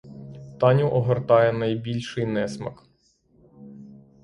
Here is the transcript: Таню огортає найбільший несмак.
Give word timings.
Таню 0.59 0.89
огортає 0.91 1.53
найбільший 1.53 2.25
несмак. 2.25 2.83